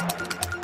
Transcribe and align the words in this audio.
Thank 0.00 0.54
you. 0.54 0.59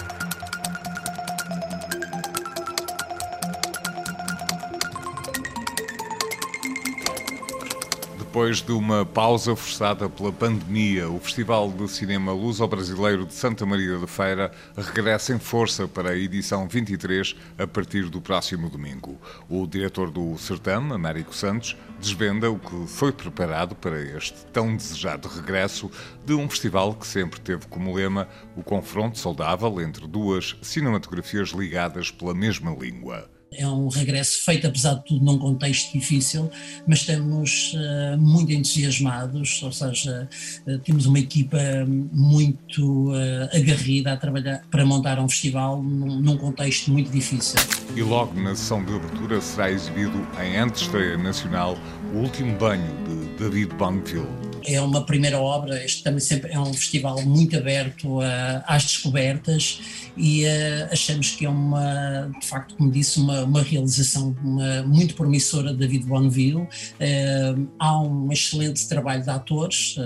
Depois 8.37 8.61
de 8.61 8.71
uma 8.71 9.03
pausa 9.03 9.57
forçada 9.57 10.11
pela 10.11 10.31
pandemia, 10.31 11.09
o 11.09 11.19
Festival 11.19 11.73
de 11.73 11.89
Cinema 11.89 12.35
Luso-Brasileiro 12.35 13.25
de 13.25 13.33
Santa 13.33 13.65
Maria 13.65 13.99
da 13.99 14.07
Feira 14.07 14.53
regressa 14.77 15.33
em 15.33 15.39
força 15.39 15.89
para 15.89 16.11
a 16.11 16.19
edição 16.19 16.69
23 16.69 17.35
a 17.57 17.67
partir 17.67 18.11
do 18.11 18.21
próximo 18.21 18.69
domingo. 18.69 19.19
O 19.49 19.67
diretor 19.67 20.11
do 20.11 20.37
certame, 20.37 20.93
Américo 20.93 21.35
Santos, 21.35 21.79
desvenda 21.99 22.51
o 22.51 22.59
que 22.59 22.87
foi 22.87 23.11
preparado 23.11 23.75
para 23.75 23.99
este 24.03 24.45
tão 24.53 24.77
desejado 24.77 25.29
regresso 25.29 25.91
de 26.27 26.35
um 26.35 26.47
festival 26.47 26.95
que 26.95 27.07
sempre 27.07 27.41
teve 27.41 27.67
como 27.69 27.95
lema 27.95 28.29
o 28.55 28.63
confronto 28.63 29.19
saudável 29.19 29.81
entre 29.81 30.07
duas 30.07 30.59
cinematografias 30.61 31.53
ligadas 31.53 32.11
pela 32.11 32.35
mesma 32.35 32.71
língua. 32.71 33.35
É 33.53 33.67
um 33.67 33.89
regresso 33.89 34.45
feito, 34.45 34.67
apesar 34.67 34.95
de 34.95 35.05
tudo, 35.05 35.25
num 35.25 35.39
contexto 35.39 35.93
difícil, 35.93 36.51
mas 36.87 37.01
estamos 37.01 37.75
uh, 37.75 38.19
muito 38.19 38.53
entusiasmados, 38.53 39.63
ou 39.63 39.71
seja, 39.71 40.29
uh, 40.67 40.79
temos 40.81 41.07
uma 41.07 41.19
equipa 41.19 41.59
muito 41.87 43.13
uh, 43.13 43.57
agarrida 43.57 44.13
a 44.13 44.17
trabalhar 44.17 44.63
para 44.71 44.85
montar 44.85 45.19
um 45.21 45.29
festival 45.29 45.81
num, 45.83 46.21
num, 46.21 46.37
contexto 46.37 46.91
muito 46.91 47.11
difícil. 47.11 47.59
E 47.95 48.03
logo 48.03 48.39
na 48.41 48.55
sessão 48.55 48.85
de 48.85 48.95
abertura 48.95 49.41
será 49.41 49.71
exibido 49.71 50.27
em 50.43 50.57
antestreia 50.57 51.17
nacional 51.17 51.79
o 52.13 52.19
último 52.19 52.57
banho 52.59 52.93
de 53.05 53.39
David 53.39 53.75
Bonneville 53.77 54.46
é 54.67 54.81
uma 54.81 55.05
primeira 55.05 55.39
obra, 55.39 55.83
este 55.85 56.03
também 56.03 56.21
sempre 56.21 56.53
é 56.53 56.59
um 56.59 56.73
festival 56.73 57.23
muito 57.23 57.57
aberto 57.57 58.21
a, 58.21 58.65
às 58.67 58.85
descobertas 58.85 59.81
e 60.17 60.45
uh, 60.45 60.89
achamos 60.91 61.31
que 61.31 61.45
é 61.45 61.49
uma, 61.49 62.31
de 62.41 62.47
facto, 62.47 62.75
como 62.77 62.91
disse, 62.91 63.21
uma, 63.21 63.45
uma 63.45 63.63
realização 63.63 64.35
uma, 64.43 64.83
muito 64.83 65.15
promissora 65.15 65.73
de 65.73 65.79
David 65.79 66.07
Bonneville. 66.07 66.63
Uh, 66.63 67.69
há 67.79 68.01
um 68.01 68.33
excelente 68.33 68.89
trabalho 68.89 69.23
de 69.23 69.31
atores, 69.31 69.97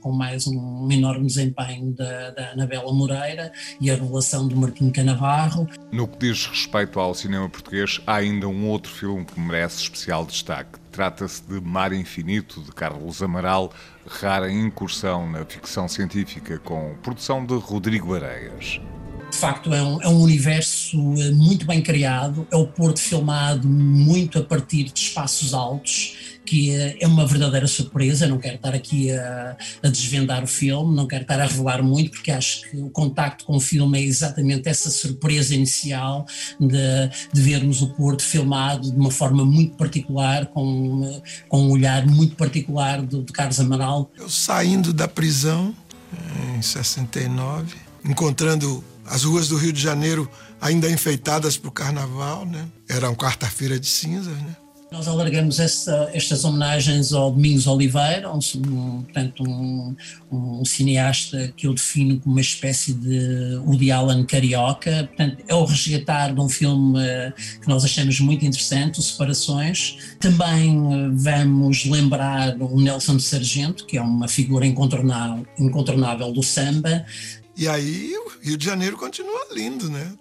com 0.00 0.12
mais 0.12 0.46
um, 0.46 0.58
um, 0.58 0.90
enorme 0.90 1.26
desempenho 1.26 1.92
da, 1.92 2.30
da 2.30 2.50
Anabela 2.52 2.92
Moreira 2.92 3.52
e 3.80 3.90
a 3.90 3.94
relação 3.94 4.48
do 4.48 4.56
Martim 4.56 4.90
Canavarro. 4.90 5.66
No 5.92 6.08
que 6.08 6.18
diz 6.18 6.46
respeito 6.46 6.98
ao 6.98 7.14
cinema 7.14 7.48
português, 7.48 8.00
há 8.06 8.16
ainda 8.16 8.48
um 8.48 8.68
outro 8.68 8.90
filme 8.90 9.24
que 9.24 9.38
merece 9.38 9.82
especial 9.82 10.24
destaque. 10.24 10.78
Trata-se 10.90 11.42
de 11.42 11.60
Mar 11.60 11.92
Infinito, 11.92 12.60
de 12.62 12.72
Carlos 12.72 13.22
Amaral, 13.22 13.72
rara 14.06 14.50
incursão 14.50 15.30
na 15.30 15.44
ficção 15.44 15.88
científica 15.88 16.58
com 16.58 16.94
produção 17.02 17.44
de 17.44 17.54
Rodrigo 17.54 18.14
Areias. 18.14 18.80
De 19.30 19.36
facto 19.36 19.74
é 19.74 19.82
um, 19.82 20.02
é 20.02 20.08
um, 20.08 20.22
universo 20.22 20.96
eh, 21.18 21.30
muito 21.32 21.66
bem 21.66 21.82
criado, 21.82 22.46
é 22.50 22.56
o 22.56 22.66
Porto 22.66 22.98
filmado 22.98 23.68
muito 23.68 24.38
a 24.38 24.42
partir 24.42 24.84
de 24.84 24.98
espaços 24.98 25.52
altos, 25.52 26.27
que 26.48 26.70
é, 26.74 27.06
uma 27.06 27.26
verdadeira 27.26 27.66
surpresa, 27.66 28.26
não 28.26 28.38
quero 28.38 28.56
estar 28.56 28.74
aqui 28.74 29.12
a, 29.12 29.56
a, 29.82 29.88
desvendar 29.88 30.42
o 30.42 30.46
filme, 30.46 30.96
não 30.96 31.06
quero 31.06 31.22
estar 31.22 31.38
a 31.38 31.44
revelar 31.44 31.82
muito, 31.82 32.12
porque 32.12 32.30
acho 32.30 32.62
que 32.70 32.78
o 32.78 32.88
contacto 32.88 33.44
com 33.44 33.56
o 33.56 33.60
filme 33.60 33.98
é 33.98 34.02
exatamente 34.02 34.66
essa 34.66 34.88
surpresa 34.88 35.54
inicial 35.54 36.26
de, 36.58 37.10
de 37.32 37.42
vermos 37.42 37.82
o 37.82 37.88
Porto 37.88 38.22
filmado 38.22 38.90
de 38.90 38.96
uma 38.96 39.10
forma 39.10 39.44
muito 39.44 39.76
particular, 39.76 40.46
com, 40.46 41.22
com 41.48 41.62
um 41.64 41.70
olhar 41.70 42.06
muito 42.06 42.34
particular 42.34 43.02
do, 43.02 43.22
de 43.22 43.32
Carlos 43.32 43.60
Amaral. 43.60 44.10
Eu 44.16 44.30
saindo 44.30 44.92
da 44.92 45.06
prisão 45.06 45.74
em 46.56 46.62
69, 46.62 47.76
encontrando 48.04 48.82
as 49.04 49.24
ruas 49.24 49.48
do 49.48 49.56
Rio 49.56 49.72
de 49.72 49.82
Janeiro 49.82 50.30
ainda 50.60 50.90
enfeitadas 50.90 51.58
para 51.58 51.68
o 51.68 51.72
carnaval, 51.72 52.46
né? 52.46 52.66
Era 52.88 53.08
uma 53.08 53.16
quarta-feira 53.16 53.78
de 53.78 53.86
cinzas, 53.86 54.36
né? 54.36 54.56
Nós 54.90 55.06
alargamos 55.06 55.60
esta, 55.60 56.10
estas 56.14 56.44
homenagens 56.44 57.12
ao 57.12 57.30
Domingos 57.30 57.66
Oliveira, 57.66 58.32
um, 58.32 58.38
um, 58.56 59.02
portanto, 59.02 59.42
um, 59.42 59.94
um, 60.32 60.64
cineasta 60.64 61.52
que 61.54 61.66
eu 61.66 61.74
defino 61.74 62.18
como 62.18 62.34
uma 62.36 62.40
espécie 62.40 62.94
de 62.94 63.56
Woody 63.66 63.92
Allen 63.92 64.24
carioca. 64.24 65.04
Portanto, 65.08 65.44
é 65.46 65.54
o 65.54 65.64
resgatar 65.66 66.34
de 66.34 66.40
um 66.40 66.48
filme 66.48 66.98
uh, 66.98 67.60
que 67.60 67.68
nós 67.68 67.84
achamos 67.84 68.18
muito 68.20 68.46
interessante, 68.46 68.98
o 68.98 69.02
Separações. 69.02 69.98
Também 70.18 70.78
uh, 70.78 71.10
vamos 71.12 71.84
lembrar 71.84 72.56
o 72.58 72.80
Nelson 72.80 73.18
Sargento, 73.18 73.84
que 73.84 73.98
é 73.98 74.02
uma 74.02 74.26
figura 74.26 74.64
incontornável, 74.64 75.46
incontornável 75.58 76.32
do 76.32 76.42
samba. 76.42 77.04
E 77.54 77.68
aí 77.68 78.14
o 78.16 78.30
Rio 78.42 78.56
de 78.56 78.64
Janeiro 78.64 78.96
continua 78.96 79.48
lindo, 79.52 79.90
né? 79.90 80.12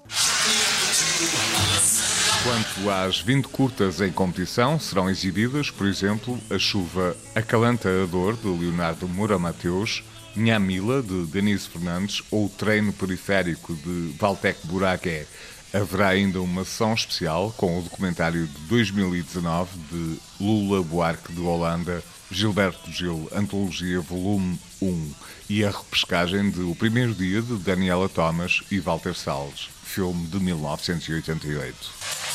Quanto 2.48 2.90
às 2.90 3.20
20 3.20 3.50
curtas 3.50 4.00
em 4.00 4.10
competição, 4.10 4.80
serão 4.80 5.10
exibidas, 5.10 5.70
por 5.70 5.86
exemplo, 5.86 6.40
A 6.50 6.58
Chuva 6.58 7.14
Acalanta 7.36 7.90
a 7.90 8.06
Dor, 8.06 8.38
de 8.38 8.48
Leonardo 8.48 9.06
Moura 9.06 9.38
Mateus, 9.38 10.02
Mila 10.34 11.04
de 11.04 11.26
Denise 11.26 11.68
Fernandes, 11.68 12.24
ou 12.32 12.46
O 12.46 12.50
Treino 12.50 12.94
Periférico, 12.94 13.76
de 13.76 14.16
Valtec 14.18 14.66
Buragué. 14.66 15.26
Haverá 15.74 16.08
ainda 16.08 16.42
uma 16.42 16.64
sessão 16.64 16.94
especial 16.94 17.54
com 17.58 17.80
o 17.80 17.82
documentário 17.82 18.48
de 18.48 18.60
2019 18.70 19.70
de 19.92 20.18
Lula 20.40 20.82
Buarque 20.82 21.34
de 21.34 21.42
Holanda, 21.42 22.02
Gilberto 22.32 22.90
Gil, 22.90 23.30
Antologia 23.36 24.00
Volume 24.00 24.58
1 24.82 25.12
e 25.50 25.66
a 25.66 25.70
repescagem 25.70 26.50
de 26.50 26.62
O 26.62 26.74
Primeiro 26.74 27.14
Dia 27.14 27.42
de 27.42 27.58
Daniela 27.58 28.08
Thomas 28.08 28.64
e 28.72 28.80
Walter 28.80 29.16
Salles, 29.16 29.68
filme 29.84 30.28
de 30.28 30.40
1988. 30.40 32.27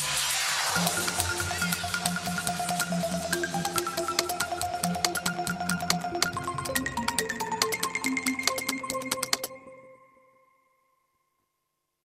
Thank 0.75 1.17
you. 1.17 1.22